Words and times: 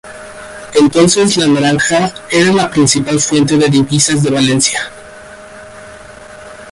Entonces 0.73 1.37
la 1.37 1.45
naranja 1.45 2.11
era 2.31 2.51
la 2.51 2.71
principal 2.71 3.19
fuente 3.19 3.55
de 3.55 3.69
divisas 3.69 4.23
de 4.23 4.31
Valencia. 4.31 4.79